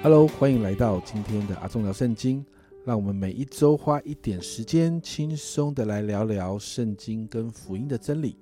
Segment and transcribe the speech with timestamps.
[0.00, 2.44] Hello，欢迎来到今天的阿忠聊圣经。
[2.84, 8.36] 让我们每一周花一点时间，轻松的来聊聊圣经跟福音的真理。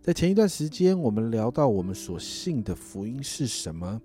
[0.00, 4.00] 在前一段时间，我们聊到我们所信的福音是什么，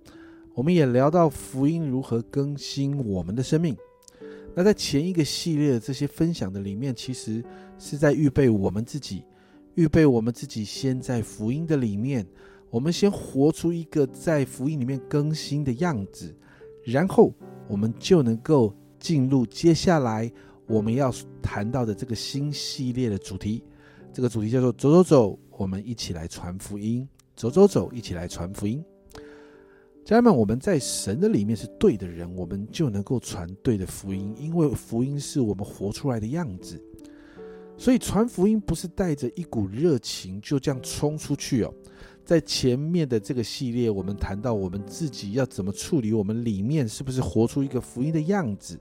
[0.55, 3.77] 我们也聊到福音如何更新我们的生命。
[4.55, 7.43] 那在前一个系列的这些分享的里面，其实
[7.77, 9.23] 是在预备我们自己，
[9.75, 12.25] 预备我们自己先在福音的里面，
[12.71, 16.35] 我们先活出一个在福音里面更新的样子，
[16.83, 17.33] 然后
[17.67, 18.75] 我们就能够。
[19.01, 20.31] 进入接下来
[20.67, 23.63] 我们要谈到的这个新系列的主题，
[24.13, 27.09] 这个主题叫做“走走走”，我们一起来传福音。
[27.35, 28.79] 走走走，一起来传福音。
[30.05, 36.79] 家人们，我们在神的里面是对的人，我们就能够传对的福音，因为福音是我们活出来的样子。
[37.75, 41.73] 所以传福音不是带着一股热情就这样冲出去哦。
[42.31, 48.79] 在前面的这个系列，我们谈到我们自己要怎么处理我们里面是不是活出一个福音的样子，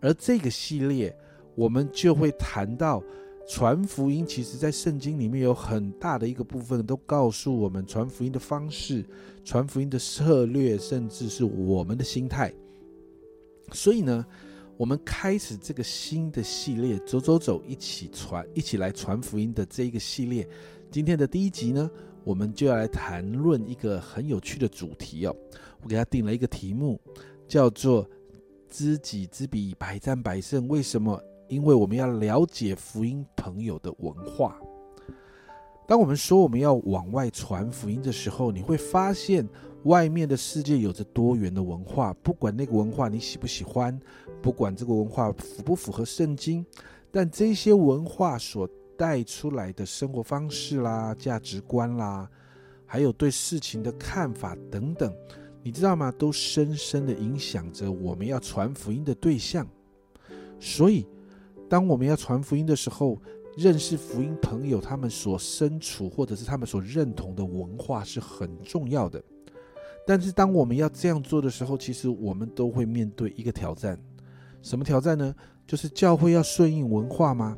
[0.00, 1.16] 而这个系列
[1.54, 3.00] 我们就会谈到
[3.48, 4.26] 传福音。
[4.26, 9.04] 其实，在圣经里面有很大的一个部分都告诉我们传福音的方式、
[9.44, 12.52] 传福音的策略，甚至是我们的心态。
[13.70, 14.26] 所以呢，
[14.76, 20.44] 我们开始这个新的系列，走走走，一起传，一起来传福音的这一个系列。
[20.90, 21.88] 今天的第一集呢。
[22.24, 25.34] 我们就要来谈论一个很有趣的主题哦。
[25.82, 27.00] 我给他定了一个题目，
[27.48, 28.08] 叫做
[28.70, 30.66] “知己知彼，百战百胜”。
[30.68, 31.20] 为什么？
[31.48, 34.58] 因为我们要了解福音朋友的文化。
[35.86, 39.46] 当我们说我们要往外传福音的时候，你会发现
[39.82, 42.14] 外面的世界有着多元的文化。
[42.22, 44.00] 不管那个文化你喜不喜欢，
[44.40, 46.64] 不管这个文化符不符合圣经，
[47.10, 48.66] 但这些文化所
[48.96, 52.28] 带出来的生活方式啦、价值观啦，
[52.86, 55.12] 还有对事情的看法等等，
[55.62, 56.12] 你知道吗？
[56.18, 59.66] 都深深的影响着我们要传福音的对象。
[60.60, 61.06] 所以，
[61.68, 63.20] 当我们要传福音的时候，
[63.56, 69.22] 认识福音朋友他们所身处或者是他们所认同的文化是很重要的。
[70.06, 73.98] 但是，当我们要这样做的时候，其实我们都会面对一个挑战。
[74.62, 75.34] 什么挑战呢？
[75.66, 77.56] 就是教会要顺应文化吗？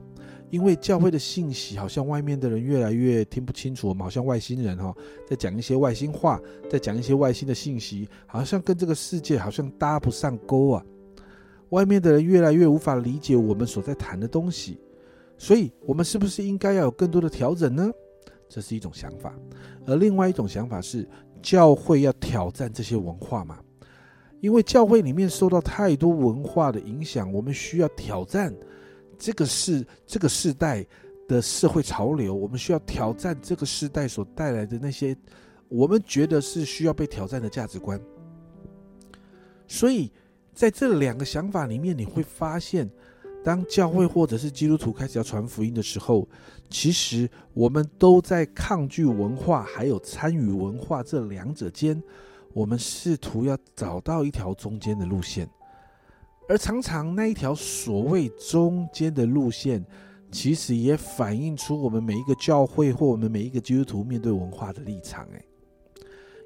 [0.54, 4.94] 因为教会的信息好像外面的人越来越听不清楚，我们好像外星人哈，
[5.26, 10.84] 在讲一些外星话，在讲一些外星的信息，好像跟这个世界好像搭不上钩啊。
[11.70, 14.78] 外面的人越来越无法理解我们所在谈的东西，
[15.36, 17.90] 所以我们是不是应该要有更多的调整呢？
[18.48, 19.34] 这是一种想法，
[19.86, 21.04] 而另外一种想法是
[21.42, 23.58] 教会要挑战这些文化嘛？
[24.40, 28.54] 因为教会里面受到太多文化的影响，我们需要挑战。
[29.18, 30.86] 这个是这个时代
[31.28, 35.16] 的社会潮流，我们需要挑战这个时代所带来的那些
[35.68, 38.00] 我们觉得是需要被挑战的价值观。
[39.66, 40.12] 所以，
[40.52, 42.88] 在这两个想法里面，你会发现，
[43.42, 46.28] 当教会或者是基督徒开始要传福音的时候，
[46.68, 52.00] 其实我们都在抗拒文化还有参与文化这两者间，
[52.52, 55.48] 我们试图要找到一条中间的路线。
[56.46, 59.84] 而常常那一条所谓中间的路线，
[60.30, 65.24] 其实也反映出我们每一个教会或我们每一个基督徒面对文化的立场。
[65.32, 65.44] 诶，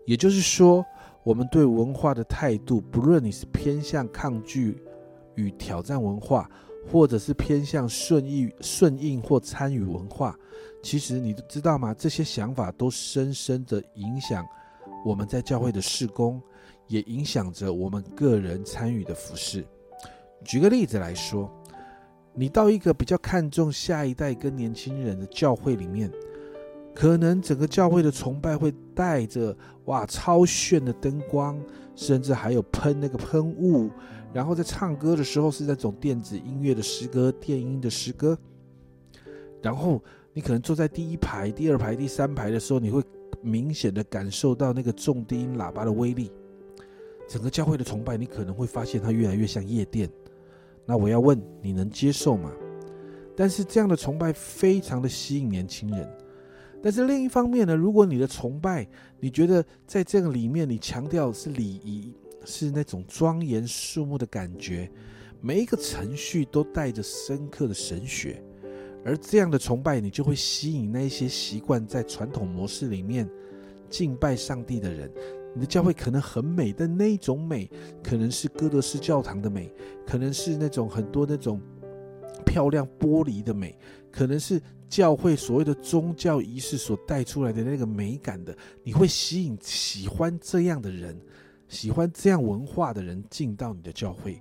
[0.07, 0.87] 也就是说，
[1.25, 4.81] 我们对文化的态度，不论你是偏向抗拒
[5.35, 6.49] 与挑战文化，
[6.89, 10.39] 或者是偏向顺应顺应或参与文化，
[10.81, 11.93] 其实你知道吗？
[11.93, 14.47] 这些想法都深深的影响
[15.05, 16.41] 我们在教会的事工，
[16.87, 19.67] 也影响着我们个人参与的服饰。
[20.45, 21.51] 举个例子来说，
[22.35, 26.11] 你到一个比较看重下一代跟年轻人的教会里面，
[26.95, 29.57] 可能整个教会的崇拜会带着
[29.87, 31.61] 哇超炫的灯光，
[31.95, 33.91] 甚至还有喷那个喷雾，
[34.33, 38.39] 然后在唱歌的时候是那种电子音乐的诗歌、电音的诗歌，
[39.61, 40.03] 然后
[40.33, 43.03] 你可能坐在第一排、第二排、第三排的时候，你会
[43.43, 46.31] 明显的感受到那个重低音喇叭的威力，
[47.29, 50.09] 整个教会的崇拜，你可能会发现它越来越像夜店。
[50.89, 52.51] 那我要问，你能接受吗？
[53.37, 56.11] 但是这样的崇拜非常的吸引年轻人。
[56.83, 58.89] 但是另一方面呢，如果你的崇拜，
[59.21, 62.15] 你觉得在这个里面，你强调是礼仪，
[62.47, 64.91] 是那种庄严肃穆的感觉，
[65.43, 68.43] 每一个程序都带着深刻的神学，
[69.05, 73.29] 而这样的崇拜，你就会吸引那些习惯在传统模式里面
[73.91, 75.13] 敬拜上帝的人。
[75.55, 77.69] 你的教会可能很美，但那种美
[78.03, 79.73] 可能是哥德式教堂的美，
[80.07, 81.61] 可能是那种很多那种
[82.45, 83.77] 漂亮玻璃的美，
[84.11, 88.57] 可能是教会所谓的宗教仪式所带出来的那个美感的。
[88.83, 91.19] 你会吸引喜欢这样的人，
[91.67, 94.41] 喜欢这样文化的人进到你的教会。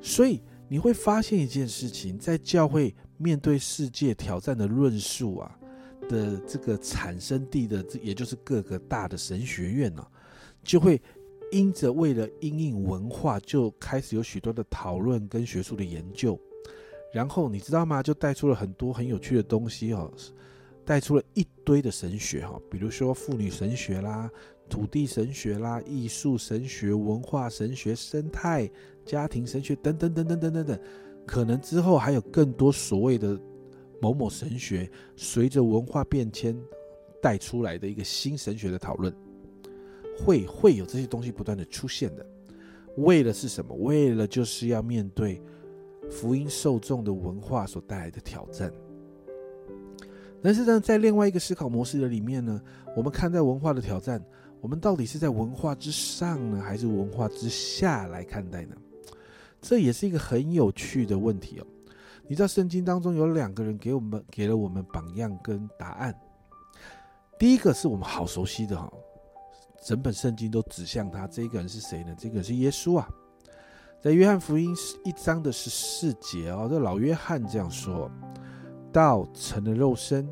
[0.00, 5.58] 所以你会发现一件事情，在教会面对世界挑战的论述啊
[6.08, 10.06] 的这个产生地的，这也就是各个大的神学院呢，
[10.62, 11.00] 就会
[11.50, 16.38] 因着为了因应文化，就开始有许多的讨论跟学术的研究。
[17.12, 18.02] 然后你知道吗？
[18.02, 20.10] 就带出了很多很有趣的东西哦，
[20.84, 24.30] 带出了一堆的神学哈，比如说妇女神学啦、
[24.68, 28.70] 土地神学啦、艺术神学、文化神学、生态。
[29.04, 30.80] 家庭神学等等等等等等等，
[31.26, 33.36] 可能之后还有更多所谓的
[34.02, 36.60] 某某神学，随着文化变迁
[37.22, 39.14] 带出来的一个新神学的讨论，
[40.18, 42.26] 会会有这些东西不断的出现的。
[42.96, 43.72] 为了是什么？
[43.76, 45.40] 为了就是要面对
[46.10, 48.72] 福音受众的文化所带来的挑战。
[50.42, 52.60] 但是呢，在另外一个思考模式的里面呢，
[52.96, 54.20] 我们看待文化的挑战，
[54.60, 58.74] 我们到底是在文化之上呢，还是文化之下来看待呢？
[59.60, 61.66] 这也是一个很有趣的问题哦。
[62.32, 66.18] 你知道圣经当中有两个人给我们给了我们榜样跟答案。
[67.38, 68.90] 第一个是我们好熟悉的哈，
[69.84, 71.26] 整本圣经都指向他。
[71.26, 72.16] 这个人是谁呢？
[72.16, 73.06] 这个人是耶稣啊。
[74.00, 74.74] 在约翰福音
[75.04, 78.10] 一章的十四节哦，这老约翰这样说
[78.90, 80.26] ：“道成了肉身，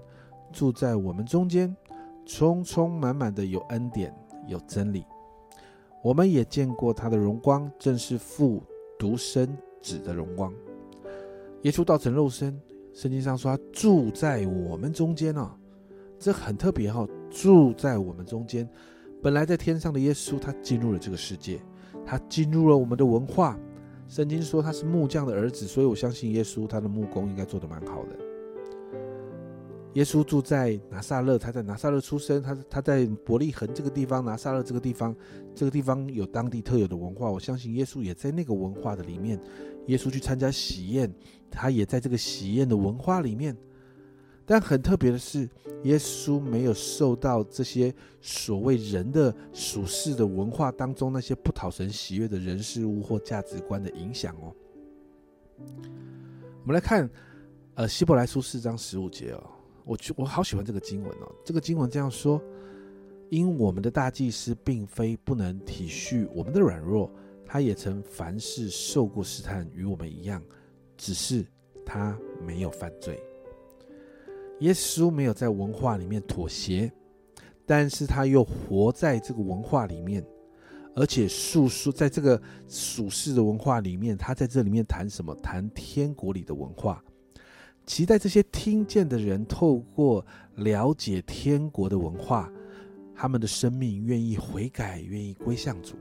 [0.50, 1.76] 住在我们中间，
[2.25, 4.11] 充充满满的有恩典
[4.47, 5.05] 有真理。
[6.02, 8.62] 我们也见过他的荣光，正是父。”
[8.99, 10.52] 独生子的荣光，
[11.62, 12.58] 耶稣道成肉身，
[12.92, 15.50] 圣经上说他住在我们中间哦，
[16.18, 18.68] 这很特别哈，住在我们中间。
[19.22, 21.60] 本来在天上的耶稣，他进入了这个世界，
[22.06, 23.58] 他进入了我们的文化。
[24.08, 28.29] 圣经说他是木匠的儿子，所以我相信耶稣他的木工应该做得蛮好的。
[29.94, 35.14] 耶稣住在拿撒勒，他在拿撒勒出生，他他在伯利恒这个地方，拿撒勒这个地方，
[35.54, 37.28] 这个地方有当地特有的文化。
[37.28, 39.38] 我相信耶稣也在那个文化的里面。
[39.87, 41.12] 耶稣去参加喜宴，
[41.50, 43.56] 他也在这个喜宴的文化里面。
[44.46, 45.48] 但很特别的是，
[45.82, 54.54] 耶稣没有受到这些所谓人的属世的文化当中那些不讨神喜悦的人事物或价值观的影响哦。
[56.62, 57.08] 我们来看，
[57.75, 59.42] 呃，希伯来书四章十五节哦。
[59.84, 62.40] 我我好喜欢这个经文哦，这个经文这样说：
[63.28, 67.10] 因我们的大祭司并非不能体恤我们的软弱，
[67.44, 70.42] 他也曾凡事受过试探，与我们一样，
[70.96, 71.44] 只是
[71.84, 73.20] 他没有犯罪。
[74.60, 76.92] 耶稣没有在文化里面妥协，
[77.64, 80.22] 但是他又活在这个文化里面，
[80.94, 85.34] 而且诉说在这个属世的文化里面，他在这里面谈什么？
[85.36, 87.02] 谈天国里的文化。
[87.86, 90.24] 期待这些听见的人透过
[90.56, 92.50] 了解天国的文化，
[93.14, 95.96] 他们的生命愿意悔改，愿意归向主。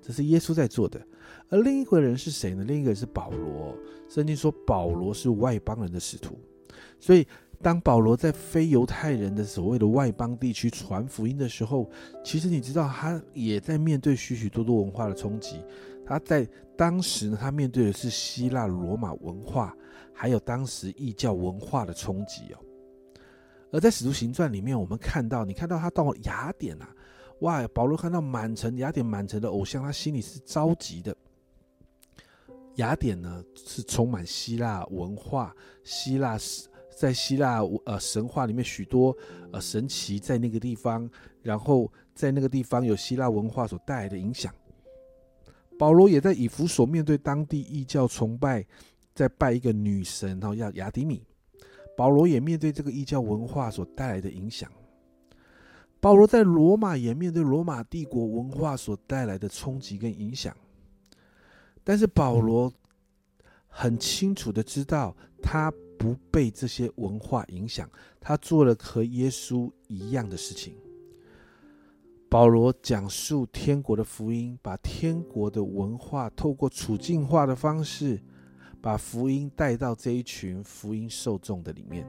[0.00, 1.00] 这是耶稣在做的。
[1.48, 2.64] 而另一个人是谁呢？
[2.64, 3.76] 另一个人是保罗。
[4.08, 6.38] 圣经说保罗是外邦人的使徒，
[7.00, 7.26] 所以
[7.62, 11.88] 当保罗在非犹太人的所谓的外邦地区传福音的时候，
[12.22, 15.56] 其实你知道他也在面对许许多多文化的冲击。
[16.12, 19.76] 他在当时呢，他面对的是希腊罗马文化。
[20.14, 22.58] 还有当时异教文化的冲击哦，
[23.72, 26.94] 而在《使徒行传》里面，我们看到，你看到他到雅典啊，
[27.40, 31.16] 哇，保罗看到满城雅典满城的偶像，他心里是着急的。
[32.76, 36.38] 雅典呢是充满希腊文化，希腊
[36.96, 39.16] 在希腊呃神话里面许多
[39.50, 44.54] 呃神奇在那个地方，然后在那个地方有希腊文化所带来的影响。
[45.82, 48.64] 保罗也在以弗所面对当地异教崇拜。
[49.12, 51.26] 在拜一个女神，然后叫雅迪米。
[51.96, 54.70] 保罗也面对这个异教文化所带来的影响。
[55.98, 60.56] 保罗在罗马也面对罗马帝国文化所带来的冲击跟影响。
[61.82, 62.72] 但是保罗
[63.66, 70.76] 很清楚的知道，他不被这些文化影响，他做了和耶稣一样的事情。
[72.32, 78.18] 保罗讲述天国的福音，把天国的文化透过处境化的方式。
[78.80, 82.04] 把福音带到这一群福音受众的里面。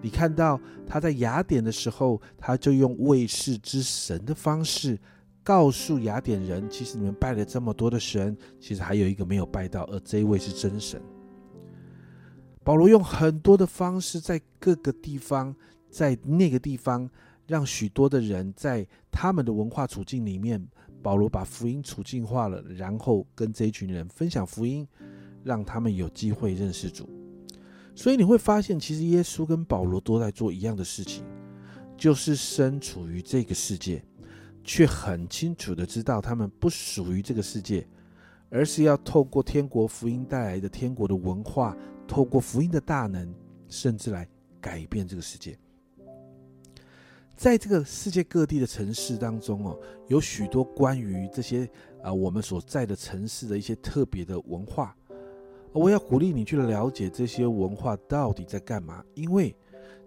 [0.00, 4.98] 你看到他在雅典的时候，他就用卫士之神的方式，
[5.42, 11.02] 告诉雅典人：其实你们拜了这么多的神，其实还有一个没有拜到，而这一位是真神。
[12.64, 15.54] 保罗用很多的方式，在各个地方，
[15.90, 17.10] 在那个地方，
[17.48, 20.64] 让许多的人在他们的文化处境里面，
[21.02, 24.86] 保罗把福音处境化了，然后跟这一群人分享福音。
[25.44, 27.08] 让他们有机会认识主，
[27.94, 31.24] 所以你会发现，其实耶稣跟保罗都在做一样的事情，
[31.96, 34.04] 就是身处于这个世界，
[34.64, 37.86] 却很清楚的知道他们不属于这个世界，
[38.50, 41.74] 而是要透过天国福音带来的天国的文化，
[42.06, 43.32] 透过福音的大能，
[43.68, 44.28] 甚至来
[44.60, 45.56] 改变这个世界。
[47.38, 49.78] 在这个世界各地的城市当中哦，
[50.08, 51.70] 有许多关于这些
[52.02, 54.92] 啊我们所在的城市的一些特别的文化。
[55.72, 59.54] 我要鼓励你去了解这些文化到底在干嘛，因为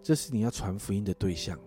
[0.04, 1.58] 这是你要传福音的对象。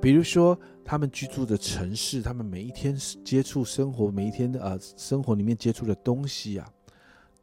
[0.00, 6.72] 比如说，他们居住的城市，他们每一天接触生活，每一天的呃生活里面接触的东西啊，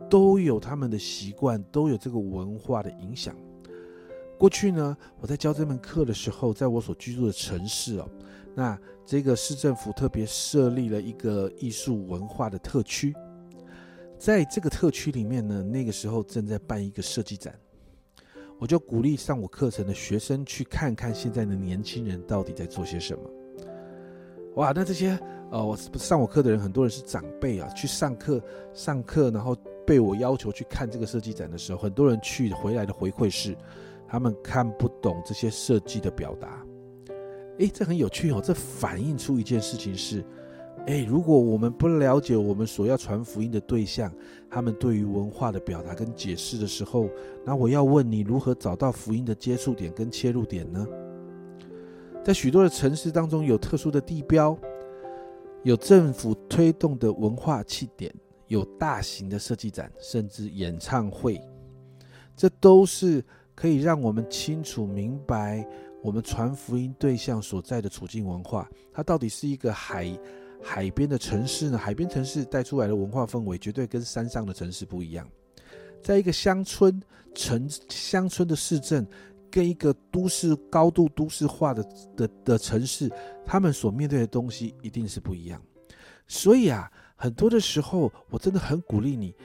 [0.10, 3.36] 都有他们的习惯，都有这个文化的影响。
[4.39, 8.10] 过去呢，我在教这门课的时候，在我所居住的城市哦，
[8.55, 13.13] 那这个市政府特别设立了一个艺术文化的特区，
[14.17, 17.53] 在这个特区里面呢，那个时候正在办一个设计展，
[18.58, 23.22] 我就鼓励上我课程的学生去看看现在的年轻人到底在做些什么。
[24.55, 25.19] 哇，那这些
[25.51, 28.41] 呃，我上我课的人，很多人是长辈啊，去上课
[28.74, 29.53] 上课，然后
[29.86, 33.53] 被我要求去看这个设计展的时候，很多人去回来的回馈是。
[34.10, 36.66] 他们看不懂这些设计的表达，
[37.60, 38.42] 诶，这很有趣哦。
[38.44, 40.25] 这反映出一件事情是，
[40.88, 44.12] 诶，如果我们不了解我们所要传福音的对象，
[44.50, 47.08] 他们对于文化的表达跟解释的时候，
[47.46, 50.88] 那我要问你，如何找到福音的接触点跟切入点呢？
[52.24, 54.58] 在许多的城市当中，有特殊的地标，
[55.62, 58.12] 有政府推动的文化气点，
[58.48, 61.39] 有大型的设计展，甚至演唱会，
[62.36, 63.24] 这都是。
[63.60, 65.68] 可以让我们清楚明白
[66.01, 70.18] 我们传福音对象所在的处境文化，它到底是一个海
[70.63, 71.78] 海边的城市呢？
[71.78, 75.28] 海边城市带出来的文化氛围绝对跟山上的城市不一样。
[76.01, 77.01] 在一个乡村
[77.36, 79.06] 城乡村的市镇，
[79.51, 81.84] 跟一个都市高度都市化的
[82.16, 83.12] 的的城市，
[83.46, 85.62] 他们所面对的东西一定是不一样。
[86.30, 89.36] 所以啊，很多的时候，我真的很鼓励你。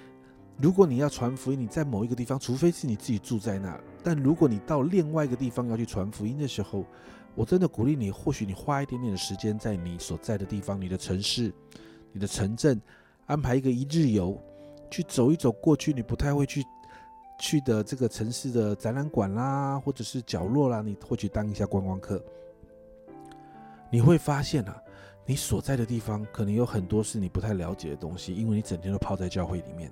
[0.56, 6.84] 如果你要传福音，你在某一个地方，除非是你自己住在那，但如果你到另外一个地方要去传福音的时候，
[7.34, 11.52] 我真的鼓励你，或许你花一点点的时间，在你所在的地方、你的城市、
[12.12, 12.80] 你的城镇，
[13.26, 14.40] 安排一个一日游，
[14.90, 16.64] 去走一走过去你不太会去
[17.40, 22.22] 去的这个城市的展览馆啦，或者是角落啦，你或许当一下观光客，
[23.90, 24.80] 你会发现啊，
[25.26, 29.90] 你所在的地方可能有很多是你不太了解的东西，因为你整天都泡在教会里面。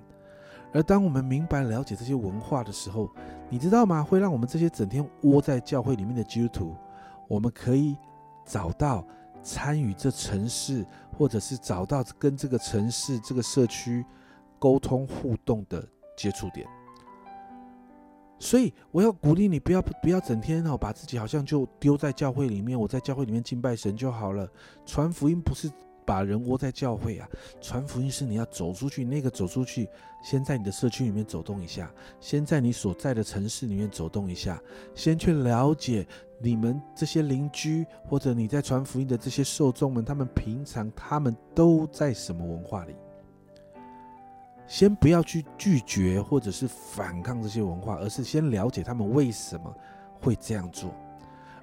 [0.73, 3.09] 而当我们明白了解这些文化的时候，
[3.47, 4.03] 你知道吗？
[4.03, 6.75] 会让我们这些整天窝在教会里面的基督徒，
[7.27, 7.95] 我们可以
[8.43, 9.05] 找到
[9.43, 10.83] 参与这城市，
[11.15, 14.03] 或者是找到跟这个城市、这个社区
[14.57, 15.87] 沟通互动的
[16.17, 16.67] 接触点。
[18.39, 22.77] 所以，我要鼓励你，不要不要整天哦，把自己好像就丢在教会里面。
[22.77, 24.49] 我在教会里面敬拜神就好了，
[24.85, 25.71] 传福音不是。
[26.05, 27.27] 把人窝在教会啊，
[27.61, 29.87] 传福音是你要走出去，那个走出去，
[30.23, 34.61] 先在你的社区里面走动一下，先在你所在的城市里面走动一下，
[34.93, 36.05] 先去了解
[36.39, 42.95] 你们这些邻居或者你在传福音的这些受众们，他们平常他们都在什么文化里？
[44.65, 49.75] 先不要去拒绝或者是反抗这些文化，而是先了解他们为什么
[50.21, 50.89] 会这样做。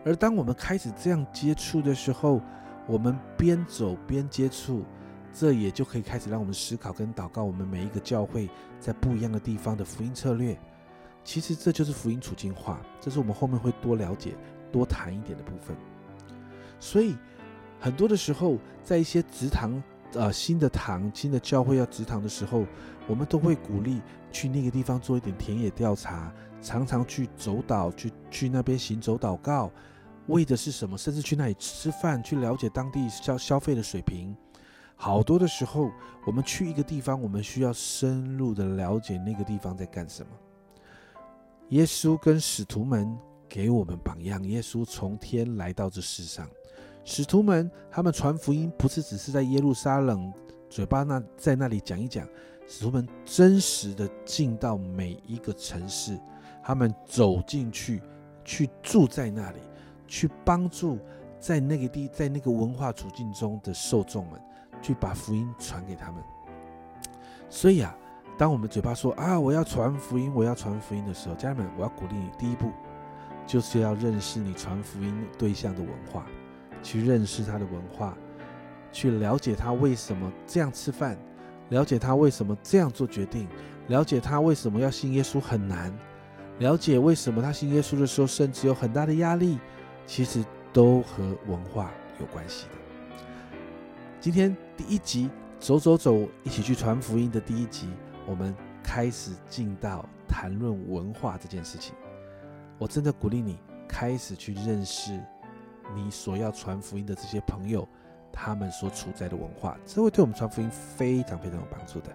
[0.05, 2.41] 而当我们开始这样接触的时候，
[2.91, 4.83] 我们边走边接触，
[5.33, 7.45] 这也就可以开始让我们思考跟祷告。
[7.45, 10.59] 我们每一个教会在不一样的地方的福音策略，
[11.23, 12.81] 其实这就是福音处境化。
[13.01, 14.35] 这是我们后面会多了解、
[14.73, 15.77] 多谈一点的部分。
[16.81, 17.15] 所以
[17.79, 19.81] 很多的时候，在一些职堂、
[20.15, 22.67] 呃新的堂、新的教会要职堂的时候，
[23.07, 29.71] 我们都会鼓励去那个地方做一点田野调查，常常去走岛，去去那边行走祷告。
[30.31, 30.97] 为的是什么？
[30.97, 34.35] 甚至去那里吃饭，去了解当地消消费的水平。
[34.97, 35.91] 好多的时候，
[36.27, 40.31] 我们去一个地方，我们需要深入的了解那个地方在干什么。
[41.71, 43.17] 耶稣跟使徒们
[43.49, 44.43] 给我们榜样。
[44.45, 46.49] 耶稣从天来到这世上，
[47.05, 50.33] 使徒们他们传福音，不是只是在耶路撒冷
[50.69, 52.27] 嘴巴那在那里讲一讲。
[52.69, 56.17] 使徒们真实的进到每一个城市，
[56.63, 58.01] 他们走进去，
[58.45, 59.59] 去住在那里。
[60.11, 60.99] 去帮助
[61.39, 64.39] 在那个地，在那个文化处境中的受众们，
[64.83, 66.21] 去把福音传给他们。
[67.49, 67.97] 所以啊，
[68.37, 72.73] 当我们嘴巴说啊，我要传福音，我要传福音的时候，家人们，我要鼓励你，第一步
[73.47, 76.27] 就是要认识你传福音对象的文化，
[76.83, 78.15] 去认识他的文化，
[78.91, 81.17] 去了解他为什么这样吃饭，
[81.69, 83.47] 了解他为什么这样做决定，
[83.87, 85.97] 了解他为什么要信耶稣很难，
[86.59, 89.61] 了解为什么他信耶稣的时候，甚至有很大的压力。
[90.11, 92.73] 其实都和文化有关系的。
[94.19, 97.89] 今天第一集走走走，一起去传福音的第一集，
[98.27, 98.53] 我们
[98.83, 101.95] 开始进到谈论文化这件事情。
[102.77, 105.17] 我真的鼓励你开始去认识
[105.95, 107.87] 你所要传福音的这些朋友，
[108.33, 112.11] 他们所处在的文化，这会对我们传福音非常非常有帮助的。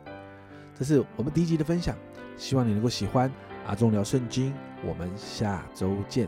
[0.78, 1.96] 这是我们第一集的分享，
[2.36, 3.32] 希望你能够喜欢
[3.66, 4.54] 阿忠聊圣经。
[4.86, 6.28] 我们下周见。